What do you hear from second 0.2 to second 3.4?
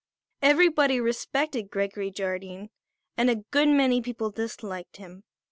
Everybody respected Gregory Jardine and a